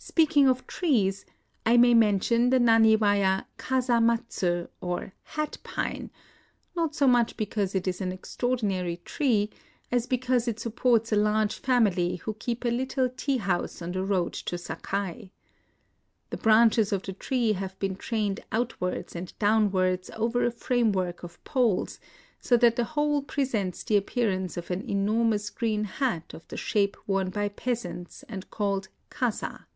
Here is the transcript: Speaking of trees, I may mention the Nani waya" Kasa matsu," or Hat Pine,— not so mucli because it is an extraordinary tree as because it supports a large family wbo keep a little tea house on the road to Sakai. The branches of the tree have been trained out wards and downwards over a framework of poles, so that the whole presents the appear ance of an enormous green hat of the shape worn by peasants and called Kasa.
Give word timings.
Speaking 0.00 0.48
of 0.48 0.66
trees, 0.66 1.26
I 1.66 1.76
may 1.76 1.92
mention 1.92 2.48
the 2.48 2.58
Nani 2.60 2.96
waya" 2.96 3.46
Kasa 3.58 4.00
matsu," 4.00 4.68
or 4.80 5.12
Hat 5.22 5.58
Pine,— 5.64 6.10
not 6.76 6.94
so 6.94 7.06
mucli 7.06 7.36
because 7.36 7.74
it 7.74 7.86
is 7.86 8.00
an 8.00 8.10
extraordinary 8.10 8.98
tree 9.04 9.50
as 9.92 10.06
because 10.06 10.48
it 10.48 10.58
supports 10.60 11.12
a 11.12 11.16
large 11.16 11.56
family 11.58 12.22
wbo 12.24 12.38
keep 12.38 12.64
a 12.64 12.70
little 12.70 13.10
tea 13.10 13.36
house 13.36 13.82
on 13.82 13.92
the 13.92 14.02
road 14.02 14.32
to 14.32 14.56
Sakai. 14.56 15.30
The 16.30 16.38
branches 16.38 16.90
of 16.92 17.02
the 17.02 17.12
tree 17.12 17.52
have 17.52 17.78
been 17.78 17.94
trained 17.96 18.40
out 18.50 18.80
wards 18.80 19.14
and 19.14 19.36
downwards 19.38 20.10
over 20.16 20.44
a 20.44 20.50
framework 20.52 21.22
of 21.22 21.42
poles, 21.44 22.00
so 22.40 22.56
that 22.56 22.76
the 22.76 22.84
whole 22.84 23.20
presents 23.20 23.84
the 23.84 23.96
appear 23.98 24.30
ance 24.30 24.56
of 24.56 24.70
an 24.70 24.88
enormous 24.88 25.50
green 25.50 25.84
hat 25.84 26.32
of 26.32 26.48
the 26.48 26.56
shape 26.56 26.96
worn 27.06 27.28
by 27.28 27.50
peasants 27.50 28.24
and 28.28 28.48
called 28.50 28.88
Kasa. 29.10 29.66